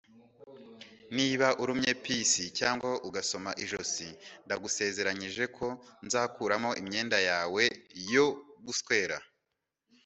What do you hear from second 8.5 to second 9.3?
guswera